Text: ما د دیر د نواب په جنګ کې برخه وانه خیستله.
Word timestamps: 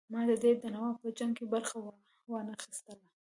ما 0.11 0.21
د 0.29 0.31
دیر 0.41 0.55
د 0.63 0.65
نواب 0.75 0.95
په 1.03 1.09
جنګ 1.17 1.31
کې 1.37 1.45
برخه 1.53 1.75
وانه 2.31 2.53
خیستله. 2.61 3.05